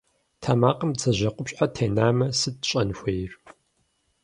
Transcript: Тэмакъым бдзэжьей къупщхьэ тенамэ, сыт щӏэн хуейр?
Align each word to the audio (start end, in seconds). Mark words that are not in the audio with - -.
Тэмакъым 0.41 0.91
бдзэжьей 0.95 1.33
къупщхьэ 1.35 1.65
тенамэ, 1.75 2.27
сыт 2.39 2.55
щӏэн 2.67 2.89
хуейр? 2.97 3.31